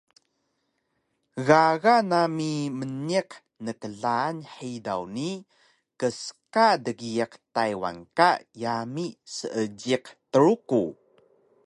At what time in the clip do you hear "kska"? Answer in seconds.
5.99-6.67